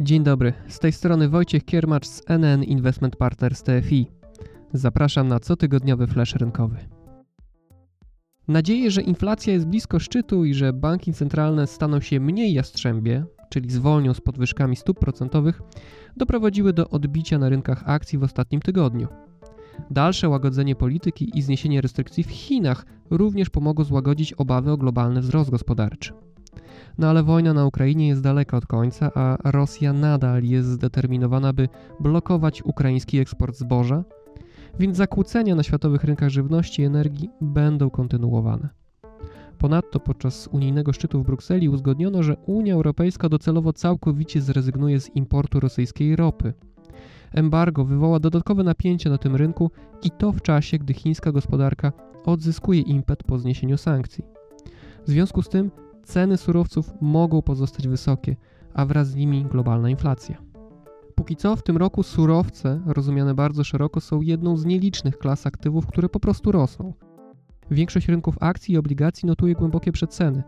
Dzień 0.00 0.22
dobry, 0.22 0.52
z 0.68 0.78
tej 0.78 0.92
strony 0.92 1.28
Wojciech 1.28 1.64
Kiermacz 1.64 2.06
z 2.06 2.22
NN 2.28 2.64
Investment 2.64 3.16
Partners 3.16 3.62
TFI. 3.62 4.06
Zapraszam 4.72 5.28
na 5.28 5.40
cotygodniowy 5.40 6.06
flash 6.06 6.34
rynkowy. 6.34 6.76
Nadzieję, 8.48 8.90
że 8.90 9.02
inflacja 9.02 9.52
jest 9.52 9.66
blisko 9.66 9.98
szczytu 9.98 10.44
i 10.44 10.54
że 10.54 10.72
banki 10.72 11.12
centralne 11.12 11.66
staną 11.66 12.00
się 12.00 12.20
mniej 12.20 12.52
jastrzębie, 12.52 13.24
czyli 13.48 13.70
zwolnią 13.70 14.14
z 14.14 14.20
podwyżkami 14.20 14.76
stóp 14.76 14.98
procentowych, 14.98 15.62
doprowadziły 16.16 16.72
do 16.72 16.88
odbicia 16.88 17.38
na 17.38 17.48
rynkach 17.48 17.82
akcji 17.86 18.18
w 18.18 18.22
ostatnim 18.22 18.60
tygodniu. 18.60 19.08
Dalsze 19.90 20.28
łagodzenie 20.28 20.74
polityki 20.74 21.38
i 21.38 21.42
zniesienie 21.42 21.80
restrykcji 21.80 22.24
w 22.24 22.30
Chinach 22.30 22.86
również 23.10 23.50
pomogło 23.50 23.84
złagodzić 23.84 24.32
obawy 24.32 24.70
o 24.70 24.76
globalny 24.76 25.20
wzrost 25.20 25.50
gospodarczy. 25.50 26.12
No 26.98 27.08
ale 27.10 27.22
wojna 27.22 27.54
na 27.54 27.66
Ukrainie 27.66 28.08
jest 28.08 28.22
daleka 28.22 28.56
od 28.56 28.66
końca, 28.66 29.10
a 29.14 29.50
Rosja 29.50 29.92
nadal 29.92 30.44
jest 30.44 30.68
zdeterminowana, 30.68 31.52
by 31.52 31.68
blokować 32.00 32.62
ukraiński 32.62 33.18
eksport 33.18 33.56
zboża, 33.56 34.04
więc 34.78 34.96
zakłócenia 34.96 35.54
na 35.54 35.62
światowych 35.62 36.04
rynkach 36.04 36.28
żywności 36.28 36.82
i 36.82 36.84
energii 36.84 37.30
będą 37.40 37.90
kontynuowane. 37.90 38.68
Ponadto 39.58 40.00
podczas 40.00 40.48
unijnego 40.52 40.92
szczytu 40.92 41.22
w 41.22 41.26
Brukseli 41.26 41.68
uzgodniono, 41.68 42.22
że 42.22 42.36
Unia 42.46 42.74
Europejska 42.74 43.28
docelowo 43.28 43.72
całkowicie 43.72 44.40
zrezygnuje 44.40 45.00
z 45.00 45.16
importu 45.16 45.60
rosyjskiej 45.60 46.16
ropy. 46.16 46.54
Embargo 47.34 47.84
wywoła 47.84 48.20
dodatkowe 48.20 48.62
napięcie 48.62 49.10
na 49.10 49.18
tym 49.18 49.36
rynku 49.36 49.70
i 50.02 50.10
to 50.10 50.32
w 50.32 50.42
czasie, 50.42 50.78
gdy 50.78 50.94
chińska 50.94 51.32
gospodarka 51.32 51.92
odzyskuje 52.24 52.80
impet 52.80 53.22
po 53.22 53.38
zniesieniu 53.38 53.76
sankcji. 53.76 54.24
W 55.06 55.10
związku 55.10 55.42
z 55.42 55.48
tym 55.48 55.70
ceny 56.04 56.36
surowców 56.36 56.92
mogą 57.00 57.42
pozostać 57.42 57.88
wysokie, 57.88 58.36
a 58.74 58.86
wraz 58.86 59.08
z 59.08 59.14
nimi 59.14 59.44
globalna 59.44 59.90
inflacja. 59.90 60.42
Póki 61.14 61.36
co 61.36 61.56
w 61.56 61.62
tym 61.62 61.76
roku 61.76 62.02
surowce, 62.02 62.80
rozumiane 62.86 63.34
bardzo 63.34 63.64
szeroko, 63.64 64.00
są 64.00 64.20
jedną 64.20 64.56
z 64.56 64.64
nielicznych 64.64 65.18
klas 65.18 65.46
aktywów, 65.46 65.86
które 65.86 66.08
po 66.08 66.20
prostu 66.20 66.52
rosną. 66.52 66.92
Większość 67.70 68.08
rynków 68.08 68.36
akcji 68.40 68.74
i 68.74 68.78
obligacji 68.78 69.26
notuje 69.26 69.54
głębokie 69.54 69.92
przeceny. 69.92 70.42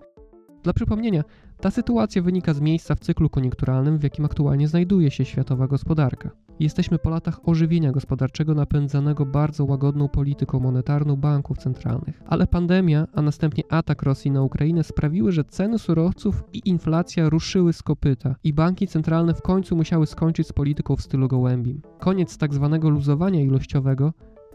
Dla 0.63 0.73
przypomnienia, 0.73 1.25
ta 1.61 1.71
sytuacja 1.71 2.23
wynika 2.23 2.55
z 2.55 2.61
miejsca 2.61 2.95
w 2.95 3.01
cyklu 3.01 3.31
koniunkturalnym, 3.31 3.99
w 3.99 4.03
jakim 4.03 4.25
aktualnie 4.25 4.69
znajduje 4.69 5.11
się 5.11 5.25
światowa 5.25 5.67
gospodarka. 5.67 6.44
Jesteśmy 6.61 6.99
po 6.99 7.11
latach 7.11 7.49
ożywienia 7.49 7.93
gospodarczego 7.93 8.55
napędzanego 8.55 9.27
bardzo 9.27 9.65
łagodną 9.65 10.09
polityką 10.09 10.61
monetarną 10.61 11.17
banków 11.17 11.59
centralnych. 11.59 12.23
Ale 12.27 12.47
pandemia, 12.47 13.07
a 13.13 13.23
następnie 13.23 13.63
atak 13.71 14.03
Rosji 14.03 14.31
na 14.31 14.43
Ukrainę 14.43 14.85
sprawiły, 14.85 15.33
że 15.33 15.45
ceny 15.45 15.79
surowców 15.79 16.45
i 16.53 16.61
inflacja 16.65 17.29
ruszyły 17.29 17.73
z 17.73 17.83
kopyta 17.83 18.35
i 18.45 18.53
banki 18.53 18.87
centralne 18.87 19.35
w 19.35 19.43
końcu 19.43 19.77
musiały 19.77 20.07
skończyć 20.07 20.49
z 20.49 20.53
polityką 20.53 20.97
w 20.97 21.03
stylu 21.03 21.29
gołębim. 21.29 21.81
Koniec 21.99 22.39
tak 22.39 22.55
zwanego 22.55 22.91
luzowania 22.91 23.41
ilościowego 23.41 24.13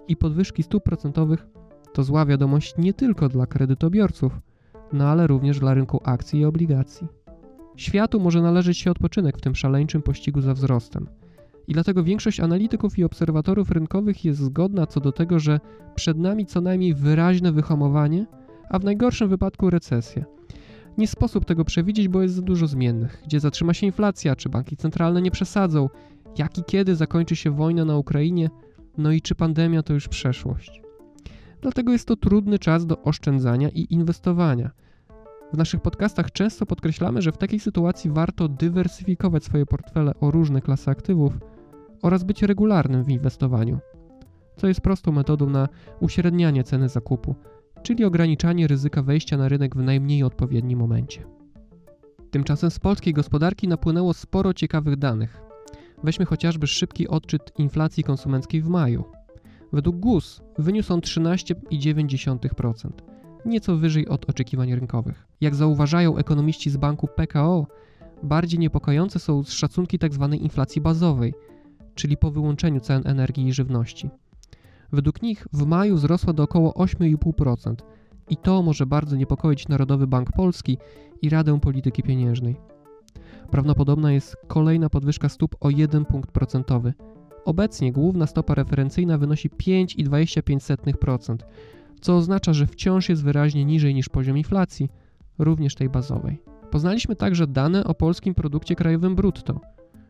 i 0.08 0.16
podwyżki 0.16 0.64
stóp 0.64 0.84
procentowych 0.84 1.48
to 1.94 2.04
zła 2.04 2.26
wiadomość 2.26 2.74
nie 2.78 2.94
tylko 2.94 3.30
dla 3.30 3.46
kredytobiorców, 3.46 4.40
no 4.94 5.08
ale 5.08 5.28
również 5.28 5.60
dla 5.60 5.74
rynku 5.74 6.02
akcji 6.04 6.40
i 6.40 6.46
obligacji. 6.46 7.08
Światu 7.76 8.20
może 8.20 8.42
należeć 8.42 8.78
się 8.78 8.92
odpoczynek 8.92 9.38
w 9.38 9.42
tym 9.42 9.56
szaleńczym 9.56 10.02
pościgu 10.02 10.42
za 10.42 10.54
wzrostem. 10.54 11.08
I 11.70 11.74
dlatego 11.74 12.04
większość 12.04 12.40
analityków 12.40 13.00
i 13.00 13.04
obserwatorów 13.04 13.72
rynkowych 13.72 14.26
jest 14.26 14.40
zgodna 14.40 14.88
co 14.88 15.00
do 15.00 15.12
tego, 15.12 15.40
że 15.40 15.60
przed 15.96 16.18
nami 16.18 16.46
co 16.46 16.62
najmniej 16.62 16.94
wyraźne 16.94 17.52
wyhamowanie, 17.52 18.26
a 18.70 18.80
w 18.80 18.84
najgorszym 18.84 19.30
wypadku 19.30 19.70
recesja. 19.70 20.26
Nie 20.98 21.08
sposób 21.08 21.46
tego 21.46 21.66
przewidzieć, 21.66 22.08
bo 22.08 22.22
jest 22.22 22.36
za 22.36 22.42
dużo 22.42 22.68
zmiennych. 22.68 23.22
Gdzie 23.26 23.40
zatrzyma 23.40 23.74
się 23.74 23.86
inflacja, 23.86 24.36
czy 24.36 24.50
banki 24.50 24.78
centralne 24.78 25.22
nie 25.22 25.32
przesadzą, 25.32 25.90
jak 26.38 26.58
i 26.58 26.64
kiedy 26.64 26.96
zakończy 26.96 27.36
się 27.36 27.52
wojna 27.52 27.86
na 27.86 27.98
Ukrainie, 27.98 28.50
no 28.98 29.12
i 29.12 29.22
czy 29.22 29.36
pandemia 29.36 29.84
to 29.84 29.94
już 29.94 30.08
przeszłość. 30.08 30.82
Dlatego 31.62 31.92
jest 31.92 32.08
to 32.08 32.16
trudny 32.16 32.60
czas 32.60 32.86
do 32.86 33.02
oszczędzania 33.02 33.70
i 33.70 33.94
inwestowania. 33.94 34.72
W 35.54 35.58
naszych 35.58 35.82
podcastach 35.82 36.32
często 36.32 36.66
podkreślamy, 36.66 37.22
że 37.22 37.32
w 37.32 37.38
takiej 37.38 37.60
sytuacji 37.60 38.12
warto 38.12 38.48
dywersyfikować 38.48 39.44
swoje 39.44 39.66
portfele 39.66 40.12
o 40.20 40.32
różne 40.32 40.62
klasy 40.62 40.92
aktywów 40.92 41.34
oraz 42.02 42.24
być 42.24 42.44
regularnym 42.44 43.04
w 43.04 43.10
inwestowaniu, 43.10 43.80
co 44.56 44.68
jest 44.68 44.82
prostą 44.82 45.12
metodą 45.12 45.50
na 45.50 45.68
uśrednianie 46.00 46.64
ceny 46.64 46.90
zakupu, 46.90 47.36
czyli 47.84 48.06
ograniczanie 48.06 48.68
ryzyka 48.68 49.04
wejścia 49.04 49.38
na 49.38 49.50
rynek 49.50 49.76
w 49.76 49.84
najmniej 49.84 50.24
odpowiednim 50.24 50.80
momencie. 50.80 51.24
Tymczasem 52.32 52.72
z 52.72 52.80
polskiej 52.80 53.14
gospodarki 53.14 53.68
napłynęło 53.68 54.14
sporo 54.14 54.54
ciekawych 54.54 54.96
danych. 54.96 55.42
Weźmy 56.04 56.26
chociażby 56.26 56.68
szybki 56.68 57.08
odczyt 57.08 57.54
inflacji 57.58 58.04
konsumenckiej 58.04 58.62
w 58.62 58.68
maju. 58.68 59.04
Według 59.74 59.96
GUS 59.96 60.42
wyniósł 60.58 60.94
on 60.94 61.00
13,9%, 61.00 62.90
nieco 63.46 63.78
wyżej 63.78 64.08
od 64.08 64.30
oczekiwań 64.30 64.76
rynkowych. 64.76 65.28
Jak 65.42 65.56
zauważają 65.56 66.18
ekonomiści 66.18 66.70
z 66.70 66.78
banku 66.78 67.08
PKO, 67.08 67.68
bardziej 68.24 68.60
niepokojące 68.60 69.20
są 69.20 69.44
szacunki 69.44 70.00
tzw. 70.00 70.28
Tak 70.32 70.42
inflacji 70.42 70.82
bazowej, 70.82 71.34
czyli 72.00 72.18
po 72.18 72.32
wyłączeniu 72.32 72.80
cen 72.80 73.02
energii 73.06 73.48
i 73.48 73.54
żywności. 73.54 74.10
Według 74.92 75.22
nich 75.22 75.48
w 75.54 75.66
maju 75.66 75.96
wzrosła 75.96 76.34
do 76.34 76.44
około 76.44 76.72
8,5% 76.72 77.76
i 78.30 78.38
to 78.38 78.62
może 78.62 78.86
bardzo 78.86 79.16
niepokoić 79.16 79.68
Narodowy 79.68 80.08
Bank 80.08 80.32
Polski 80.32 80.78
i 81.22 81.30
Radę 81.30 81.60
Polityki 81.60 82.04
Pieniężnej. 82.04 82.56
Prawdopodobna 83.52 84.12
jest 84.12 84.38
kolejna 84.48 84.90
podwyżka 84.90 85.30
stóp 85.30 85.56
o 85.60 85.70
1 85.70 86.06
punkt 86.06 86.32
procentowy, 86.32 86.94
Obecnie 87.46 87.92
główna 87.92 88.28
stopa 88.28 88.56
referencyjna 88.56 89.18
wynosi 89.18 89.50
5,25%, 89.50 91.38
co 92.02 92.18
oznacza, 92.18 92.54
że 92.54 92.68
wciąż 92.68 93.10
jest 93.10 93.24
wyraźnie 93.24 93.66
niżej 93.66 93.94
niż 93.94 94.10
poziom 94.10 94.38
inflacji, 94.38 94.90
również 95.38 95.76
tej 95.76 95.90
bazowej. 95.90 96.42
Poznaliśmy 96.72 97.16
także 97.16 97.48
dane 97.48 97.84
o 97.84 97.94
polskim 97.94 98.34
produkcie 98.34 98.76
krajowym 98.76 99.16
brutto. 99.16 99.62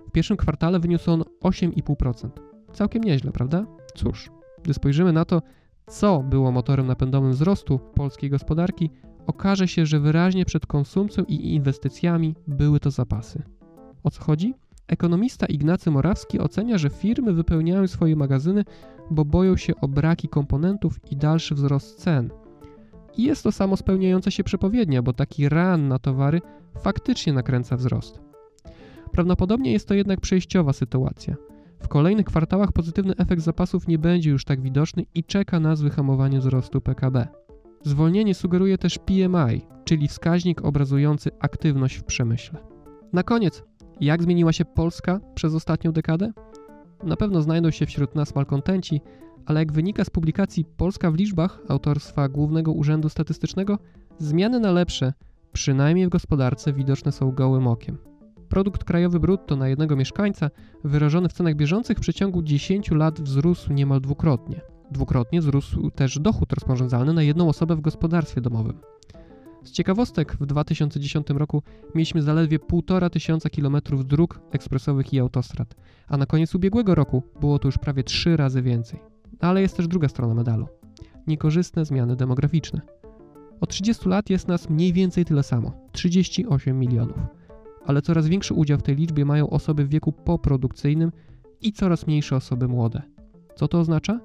W 0.08 0.12
pierwszym 0.12 0.38
kwartale 0.38 0.80
wyniósł 0.80 1.12
on 1.12 1.24
8,5%. 1.44 2.30
Całkiem 2.74 3.04
nieźle, 3.04 3.32
prawda? 3.32 3.66
Cóż, 3.96 4.30
gdy 4.64 4.74
spojrzymy 4.74 5.14
na 5.14 5.26
to, 5.26 5.42
co 5.88 6.24
było 6.24 6.52
motorem 6.52 6.88
napędowym 6.88 7.32
wzrostu 7.32 7.80
polskiej 7.80 8.30
gospodarki, 8.30 8.90
okaże 9.28 9.68
się, 9.68 9.86
że 9.86 10.00
wyraźnie 10.00 10.46
przed 10.46 10.66
konsumpcją 10.66 11.24
i 11.24 11.54
inwestycjami 11.56 12.36
były 12.48 12.80
to 12.80 12.92
zapasy. 12.92 13.44
O 14.04 14.12
co 14.12 14.24
chodzi? 14.24 14.54
Ekonomista 14.88 15.46
Ignacy 15.46 15.92
Morawski 15.92 16.40
ocenia, 16.40 16.78
że 16.78 16.90
firmy 16.90 17.34
wypełniają 17.34 17.88
swoje 17.88 18.16
magazyny, 18.16 18.66
bo 19.12 19.26
boją 19.26 19.58
się 19.58 19.74
o 19.82 19.88
braki 19.88 20.28
komponentów 20.30 21.12
i 21.12 21.16
dalszy 21.18 21.56
wzrost 21.56 22.00
cen. 22.00 22.30
I 23.18 23.24
jest 23.24 23.44
to 23.44 23.52
samo 23.52 23.78
spełniająca 23.78 24.32
się 24.32 24.44
przepowiednia, 24.44 25.02
bo 25.02 25.14
taki 25.14 25.50
ran 25.50 25.88
na 25.88 26.00
towary 26.00 26.42
faktycznie 26.82 27.34
nakręca 27.34 27.78
wzrost. 27.78 28.29
Prawdopodobnie 29.20 29.72
jest 29.72 29.88
to 29.88 29.94
jednak 29.94 30.22
przejściowa 30.22 30.74
sytuacja. 30.74 31.36
W 31.80 31.88
kolejnych 31.88 32.26
kwartałach 32.26 32.72
pozytywny 32.72 33.14
efekt 33.18 33.42
zapasów 33.42 33.88
nie 33.88 34.00
będzie 34.00 34.30
już 34.30 34.46
tak 34.46 34.62
widoczny 34.62 35.06
i 35.16 35.24
czeka 35.24 35.60
nas 35.60 35.82
wyhamowanie 35.82 36.40
wzrostu 36.40 36.82
PKB. 36.82 37.28
Zwolnienie 37.84 38.36
sugeruje 38.36 38.78
też 38.78 39.00
PMI, 39.00 39.62
czyli 39.86 40.08
wskaźnik 40.08 40.66
obrazujący 40.66 41.32
aktywność 41.40 41.96
w 41.96 42.04
przemyśle. 42.04 42.60
Na 43.14 43.24
koniec 43.24 43.64
jak 44.02 44.24
zmieniła 44.24 44.54
się 44.54 44.66
Polska 44.66 45.20
przez 45.36 45.54
ostatnią 45.54 45.92
dekadę? 45.92 46.32
Na 47.04 47.16
pewno 47.16 47.42
znajdą 47.42 47.72
się 47.72 47.86
wśród 47.86 48.16
nas 48.16 48.36
malkontenci, 48.36 49.02
ale 49.46 49.60
jak 49.60 49.72
wynika 49.72 50.04
z 50.04 50.10
publikacji 50.10 50.66
Polska 50.78 51.12
w 51.12 51.16
liczbach 51.16 51.60
autorstwa 51.68 52.30
Głównego 52.30 52.72
Urzędu 52.72 53.10
Statystycznego, 53.10 53.80
zmiany 54.18 54.60
na 54.60 54.72
lepsze, 54.72 55.14
przynajmniej 55.54 56.08
w 56.08 56.10
gospodarce, 56.10 56.74
widoczne 56.74 57.12
są 57.12 57.32
gołym 57.32 57.68
okiem. 57.68 58.09
Produkt 58.50 58.84
krajowy 58.84 59.20
brutto 59.20 59.56
na 59.56 59.68
jednego 59.68 59.96
mieszkańca, 59.96 60.50
wyrażony 60.84 61.30
w 61.30 61.34
cenach 61.34 61.56
bieżących 61.56 61.98
w 61.98 62.02
przeciągu 62.02 62.42
10 62.42 62.92
lat 62.92 63.22
wzrósł 63.22 63.74
niemal 63.74 64.02
dwukrotnie. 64.02 64.62
Dwukrotnie 64.92 65.42
wzrósł 65.42 65.92
też 65.92 66.20
dochód 66.20 66.54
rozporządzalny 66.54 67.14
na 67.14 67.24
jedną 67.24 67.50
osobę 67.50 67.76
w 67.76 67.82
gospodarstwie 67.82 68.42
domowym. 68.42 68.80
Z 69.64 69.72
ciekawostek 69.72 70.38
w 70.40 70.46
2010 70.46 71.30
roku 71.30 71.64
mieliśmy 71.96 72.22
zaledwie 72.22 72.60
1,5 72.60 73.10
tysiąca 73.10 73.50
kilometrów 73.50 74.06
dróg 74.06 74.42
ekspresowych 74.52 75.14
i 75.14 75.20
autostrad, 75.20 75.76
a 76.08 76.18
na 76.18 76.26
koniec 76.26 76.56
ubiegłego 76.56 76.96
roku 76.96 77.24
było 77.42 77.60
to 77.60 77.68
już 77.68 77.78
prawie 77.78 78.04
3 78.04 78.38
razy 78.38 78.62
więcej. 78.62 79.00
Ale 79.40 79.62
jest 79.62 79.78
też 79.78 79.88
druga 79.88 80.08
strona 80.08 80.34
medalu. 80.34 80.68
Niekorzystne 81.28 81.86
zmiany 81.86 82.16
demograficzne. 82.16 82.82
Od 83.62 83.70
30 83.70 84.10
lat 84.10 84.30
jest 84.30 84.48
nas 84.48 84.70
mniej 84.70 84.94
więcej 84.94 85.26
tyle 85.26 85.44
samo 85.44 85.72
38 85.92 86.80
milionów. 86.80 87.39
Ale 87.86 88.02
coraz 88.02 88.28
większy 88.28 88.54
udział 88.54 88.78
w 88.78 88.84
tej 88.84 88.96
liczbie 88.96 89.26
mają 89.26 89.50
osoby 89.50 89.86
w 89.86 89.90
wieku 89.90 90.12
poprodukcyjnym 90.12 91.12
i 91.62 91.74
coraz 91.74 92.08
mniejsze 92.08 92.36
osoby 92.36 92.68
młode. 92.68 93.02
Co 93.56 93.68
to 93.68 93.80
oznacza? 93.80 94.20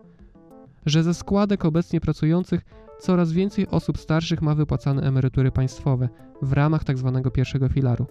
Że 0.86 1.02
ze 1.02 1.14
składek 1.14 1.64
obecnie 1.64 2.00
pracujących 2.00 2.64
coraz 3.00 3.32
więcej 3.32 3.68
osób 3.68 3.98
starszych 3.98 4.42
ma 4.42 4.54
wypłacane 4.54 5.02
emerytury 5.02 5.50
państwowe 5.50 6.08
w 6.42 6.52
ramach 6.52 6.84
tzw. 6.84 7.20
Tak 7.24 7.32
pierwszego 7.32 7.68
filaru. 7.68 8.06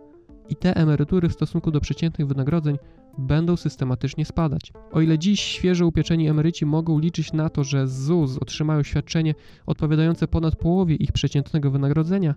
I 0.49 0.55
te 0.55 0.75
emerytury 0.75 1.29
w 1.29 1.33
stosunku 1.33 1.71
do 1.71 1.81
przeciętnych 1.81 2.27
wynagrodzeń 2.27 2.77
będą 3.17 3.55
systematycznie 3.55 4.25
spadać. 4.25 4.73
O 4.91 5.01
ile 5.01 5.19
dziś 5.19 5.41
świeżo 5.41 5.87
upieczeni 5.87 6.29
emeryci 6.29 6.65
mogą 6.65 6.99
liczyć 6.99 7.33
na 7.33 7.49
to, 7.49 7.63
że 7.63 7.87
z 7.87 7.91
ZUS 7.91 8.37
otrzymają 8.37 8.83
świadczenie 8.83 9.35
odpowiadające 9.65 10.27
ponad 10.27 10.55
połowie 10.55 10.95
ich 10.95 11.11
przeciętnego 11.11 11.71
wynagrodzenia, 11.71 12.35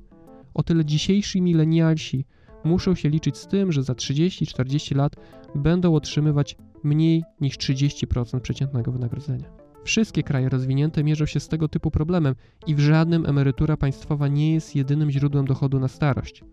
o 0.55 0.63
tyle 0.63 0.85
dzisiejsi 0.85 1.43
milenialsi 1.43 2.27
muszą 2.67 2.95
się 2.95 3.09
liczyć 3.09 3.37
z 3.37 3.47
tym, 3.47 3.73
że 3.73 3.83
za 3.83 3.93
30-40 3.93 4.97
lat 4.97 5.13
będą 5.55 5.95
otrzymywać 5.95 6.57
mniej 6.85 7.25
niż 7.41 7.59
30% 7.59 8.41
przeciętnego 8.41 8.93
wynagrodzenia. 8.93 9.51
Wszystkie 9.85 10.23
kraje 10.23 10.49
rozwinięte 10.49 11.05
mierzą 11.05 11.27
się 11.27 11.41
z 11.41 11.49
tego 11.49 11.69
typu 11.69 11.91
problemem 11.91 12.35
i 12.67 12.75
w 12.75 12.81
żadnym 12.81 13.27
emerytura 13.27 13.77
państwowa 13.77 14.29
nie 14.29 14.55
jest 14.55 14.77
jedynym 14.77 15.11
źródłem 15.11 15.47
dochodu 15.47 15.81
na 15.81 15.89
starość. 15.89 16.45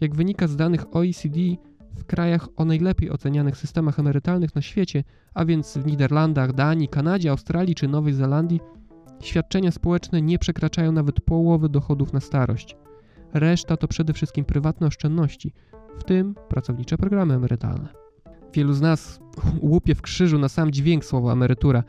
Jak 0.00 0.14
wynika 0.14 0.48
z 0.48 0.56
danych 0.56 0.96
OECD, 0.96 1.40
w 1.96 2.04
krajach 2.04 2.48
o 2.56 2.64
najlepiej 2.64 3.10
ocenianych 3.10 3.56
systemach 3.56 3.98
emerytalnych 3.98 4.54
na 4.54 4.62
świecie, 4.62 5.04
a 5.34 5.44
więc 5.44 5.78
w 5.78 5.86
Niderlandach, 5.86 6.52
Danii, 6.52 6.88
Kanadzie, 6.88 7.30
Australii 7.30 7.74
czy 7.74 7.88
Nowej 7.88 8.14
Zelandii, 8.14 8.60
świadczenia 9.20 9.70
społeczne 9.70 10.22
nie 10.22 10.38
przekraczają 10.38 10.92
nawet 10.92 11.20
połowy 11.20 11.68
dochodów 11.68 12.12
na 12.12 12.20
starość. 12.20 12.76
Reszta 13.34 13.76
to 13.76 13.88
przede 13.88 14.12
wszystkim 14.12 14.44
prywatne 14.44 14.86
oszczędności, 14.86 15.52
w 15.98 16.04
tym 16.04 16.34
pracownicze 16.48 16.98
programy 16.98 17.34
emerytalne. 17.34 17.88
Wielu 18.54 18.72
z 18.72 18.80
nas 18.80 19.20
łupie 19.72 19.94
w 19.94 20.02
krzyżu 20.02 20.38
na 20.38 20.48
sam 20.48 20.70
dźwięk 20.70 21.04
słowa 21.04 21.32
emerytura. 21.32 21.84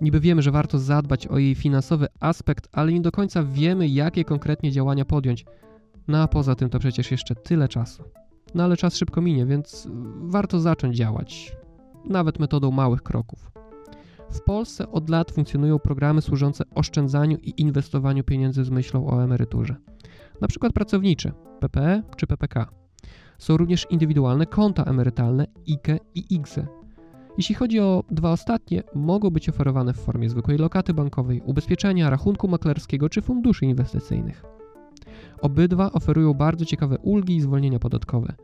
Niby 0.00 0.20
wiemy, 0.20 0.42
że 0.42 0.50
warto 0.50 0.78
zadbać 0.78 1.26
o 1.26 1.38
jej 1.38 1.54
finansowy 1.54 2.06
aspekt, 2.20 2.68
ale 2.72 2.92
nie 2.92 3.00
do 3.00 3.12
końca 3.12 3.42
wiemy, 3.42 3.88
jakie 3.88 4.24
konkretnie 4.24 4.72
działania 4.72 5.04
podjąć. 5.04 5.44
No 6.08 6.22
a 6.22 6.28
poza 6.28 6.54
tym 6.54 6.70
to 6.70 6.78
przecież 6.78 7.10
jeszcze 7.10 7.34
tyle 7.34 7.68
czasu. 7.68 8.04
No 8.54 8.64
ale 8.64 8.76
czas 8.76 8.96
szybko 8.96 9.20
minie, 9.20 9.46
więc 9.46 9.88
warto 10.20 10.60
zacząć 10.60 10.96
działać, 10.96 11.56
nawet 12.04 12.38
metodą 12.38 12.70
małych 12.70 13.02
kroków. 13.02 13.50
W 14.30 14.40
Polsce 14.40 14.90
od 14.90 15.10
lat 15.10 15.30
funkcjonują 15.30 15.78
programy 15.78 16.22
służące 16.22 16.64
oszczędzaniu 16.74 17.38
i 17.42 17.60
inwestowaniu 17.60 18.24
pieniędzy 18.24 18.64
z 18.64 18.70
myślą 18.70 19.06
o 19.06 19.24
emeryturze. 19.24 19.76
Przykład 20.48 20.72
pracownicze, 20.72 21.32
PPE 21.60 22.02
czy 22.16 22.26
PPK. 22.26 22.66
Są 23.38 23.56
również 23.56 23.86
indywidualne 23.90 24.46
konta 24.46 24.84
emerytalne 24.84 25.46
IKE 25.68 25.98
i 26.14 26.34
IGZE. 26.34 26.66
Jeśli 27.38 27.54
chodzi 27.54 27.80
o 27.80 28.04
dwa 28.10 28.32
ostatnie, 28.32 28.82
mogą 28.94 29.30
być 29.30 29.48
oferowane 29.48 29.92
w 29.92 29.96
formie 29.96 30.30
zwykłej 30.30 30.58
lokaty 30.58 30.94
bankowej, 30.94 31.42
ubezpieczenia, 31.44 32.10
rachunku 32.10 32.48
maklerskiego 32.48 33.08
czy 33.08 33.22
funduszy 33.22 33.66
inwestycyjnych. 33.66 34.44
Obydwa 35.40 35.92
oferują 35.92 36.34
bardzo 36.34 36.64
ciekawe 36.64 36.98
ulgi 36.98 37.36
i 37.36 37.40
zwolnienia 37.40 37.78
podatkowe. 37.78 38.34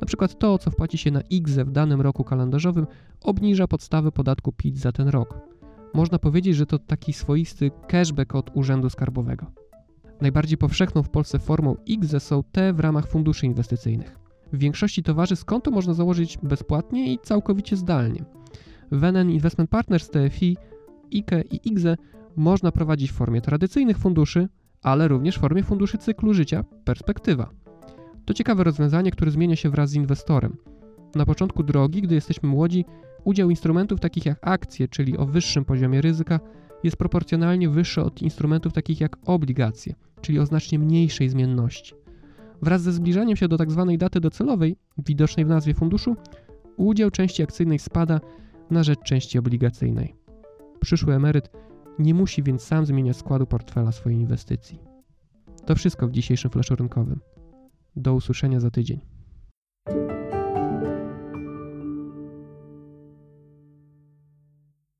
Na 0.00 0.06
przykład 0.06 0.38
to, 0.38 0.58
co 0.58 0.70
wpłaci 0.70 0.98
się 0.98 1.10
na 1.10 1.20
IGZE 1.20 1.64
w 1.64 1.70
danym 1.70 2.00
roku 2.00 2.24
kalendarzowym, 2.24 2.86
obniża 3.20 3.66
podstawę 3.66 4.12
podatku 4.12 4.52
PIT 4.52 4.78
za 4.78 4.92
ten 4.92 5.08
rok. 5.08 5.40
Można 5.94 6.18
powiedzieć, 6.18 6.56
że 6.56 6.66
to 6.66 6.78
taki 6.78 7.12
swoisty 7.12 7.70
cashback 7.88 8.34
od 8.34 8.50
Urzędu 8.56 8.90
Skarbowego. 8.90 9.46
Najbardziej 10.20 10.58
powszechną 10.58 11.02
w 11.02 11.10
Polsce 11.10 11.38
formą 11.38 11.76
IGZE 11.86 12.20
są 12.20 12.42
te 12.52 12.72
w 12.72 12.80
ramach 12.80 13.06
funduszy 13.06 13.46
inwestycyjnych. 13.46 14.18
W 14.52 14.58
większości 14.58 15.02
towarzystw 15.02 15.44
konto 15.44 15.70
można 15.70 15.94
założyć 15.94 16.38
bezpłatnie 16.42 17.12
i 17.12 17.18
całkowicie 17.18 17.76
zdalnie. 17.76 18.24
W 18.92 19.12
Investment 19.28 19.70
Partners 19.70 20.10
TFI, 20.10 20.56
IKE 21.14 21.42
i 21.50 21.68
IGZE 21.68 21.96
można 22.36 22.72
prowadzić 22.72 23.10
w 23.10 23.14
formie 23.14 23.40
tradycyjnych 23.40 23.98
funduszy, 23.98 24.48
ale 24.82 25.08
również 25.08 25.36
w 25.36 25.40
formie 25.40 25.62
funduszy 25.62 25.98
cyklu 25.98 26.34
życia 26.34 26.64
Perspektywa. 26.84 27.50
To 28.24 28.34
ciekawe 28.34 28.64
rozwiązanie, 28.64 29.10
które 29.10 29.30
zmienia 29.30 29.56
się 29.56 29.70
wraz 29.70 29.90
z 29.90 29.94
inwestorem. 29.94 30.56
Na 31.14 31.26
początku 31.26 31.62
drogi, 31.62 32.02
gdy 32.02 32.14
jesteśmy 32.14 32.48
młodzi, 32.48 32.84
udział 33.24 33.50
instrumentów 33.50 34.00
takich 34.00 34.26
jak 34.26 34.38
akcje, 34.40 34.88
czyli 34.88 35.16
o 35.16 35.26
wyższym 35.26 35.64
poziomie 35.64 36.00
ryzyka, 36.00 36.40
jest 36.84 36.96
proporcjonalnie 36.96 37.68
wyższy 37.68 38.02
od 38.02 38.22
instrumentów 38.22 38.72
takich 38.72 39.00
jak 39.00 39.16
obligacje, 39.26 39.94
czyli 40.20 40.38
o 40.38 40.46
znacznie 40.46 40.78
mniejszej 40.78 41.28
zmienności. 41.28 41.94
Wraz 42.62 42.82
ze 42.82 42.92
zbliżaniem 42.92 43.36
się 43.36 43.48
do 43.48 43.58
tzw. 43.58 43.86
Tak 43.88 43.98
daty 43.98 44.20
docelowej, 44.20 44.76
widocznej 44.98 45.46
w 45.46 45.48
nazwie 45.48 45.74
funduszu, 45.74 46.16
udział 46.76 47.10
części 47.10 47.42
akcyjnej 47.42 47.78
spada 47.78 48.20
na 48.70 48.82
rzecz 48.82 49.02
części 49.02 49.38
obligacyjnej. 49.38 50.14
Przyszły 50.80 51.14
emeryt 51.14 51.50
nie 51.98 52.14
musi 52.14 52.42
więc 52.42 52.62
sam 52.62 52.86
zmieniać 52.86 53.16
składu 53.16 53.46
portfela 53.46 53.92
swojej 53.92 54.18
inwestycji. 54.18 54.78
To 55.66 55.74
wszystko 55.74 56.08
w 56.08 56.12
dzisiejszym 56.12 56.50
flaszu 56.50 56.76
rynkowym. 56.76 57.20
Do 57.96 58.14
usłyszenia 58.14 58.60
za 58.60 58.70
tydzień. 58.70 59.00